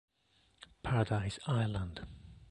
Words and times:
Paradise 0.81 1.37
Island 1.45 2.01